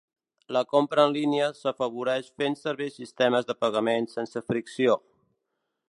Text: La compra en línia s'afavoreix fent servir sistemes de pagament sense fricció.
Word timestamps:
La 0.55 0.61
compra 0.69 1.03
en 1.09 1.11
línia 1.17 1.49
s'afavoreix 1.59 2.31
fent 2.43 2.57
servir 2.63 2.89
sistemes 2.97 3.49
de 3.51 3.57
pagament 3.67 4.11
sense 4.19 4.45
fricció. 4.49 4.99